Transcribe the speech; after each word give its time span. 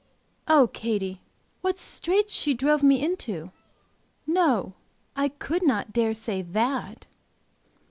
Oh, 0.47 0.65
Katy, 0.65 1.21
what 1.61 1.77
straits 1.77 2.33
she 2.33 2.55
drove 2.55 2.81
me 2.81 3.03
into! 3.05 3.51
No, 4.25 4.73
I 5.15 5.29
could 5.29 5.61
not 5.61 5.93
dare 5.93 6.15
to 6.15 6.15
say 6.15 6.41
that!" 6.41 7.05